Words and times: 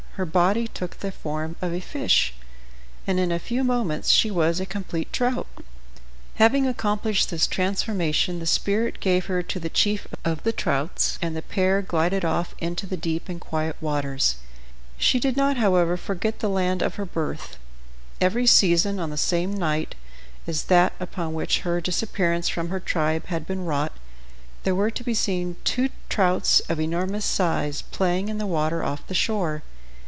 Her 0.15 0.25
body 0.25 0.67
took 0.67 0.99
the 0.99 1.11
form 1.11 1.55
of 1.63 1.73
a 1.73 1.79
fish, 1.79 2.33
and 3.07 3.17
in 3.19 3.31
a 3.31 3.39
few 3.39 3.63
moments 3.63 4.11
she 4.11 4.29
was 4.29 4.59
a 4.59 4.65
complete 4.67 5.11
trout. 5.13 5.47
Having 6.35 6.67
accomplished 6.67 7.29
this 7.29 7.47
transformation 7.47 8.37
the 8.37 8.45
spirit 8.45 8.99
gave 8.99 9.25
her 9.27 9.41
to 9.43 9.57
the 9.59 9.69
chief 9.69 10.07
of 10.25 10.43
the 10.43 10.51
trouts, 10.51 11.17
and 11.23 11.33
the 11.35 11.41
pair 11.41 11.81
glided 11.81 12.23
off 12.25 12.53
into 12.59 12.85
the 12.85 12.97
deep 12.97 13.29
and 13.29 13.39
quiet 13.41 13.75
waters. 13.81 14.35
She 14.97 15.17
did 15.19 15.37
not, 15.37 15.55
however, 15.57 15.95
forget 15.97 16.37
the 16.39 16.49
land 16.49 16.81
of 16.83 16.95
her 16.95 17.05
birth. 17.05 17.55
Every 18.19 18.45
season, 18.45 18.99
on 18.99 19.09
the 19.11 19.17
same 19.17 19.53
night 19.55 19.95
as 20.45 20.63
that 20.65 20.91
upon 20.99 21.33
which 21.33 21.59
her 21.61 21.79
disappearance 21.81 22.47
from 22.49 22.67
her 22.69 22.81
tribe 22.81 23.27
had 23.27 23.47
been 23.47 23.63
wrought, 23.65 23.93
there 24.63 24.75
were 24.75 24.91
to 24.91 25.03
be 25.05 25.13
seen 25.15 25.55
two 25.63 25.87
trouts 26.09 26.59
of 26.69 26.79
enormous 26.81 27.25
size 27.25 27.81
playing 27.81 28.27
in 28.29 28.37
the 28.39 28.45
water 28.45 28.83
off 28.83 29.07
the 29.07 29.15
shore. 29.15 29.63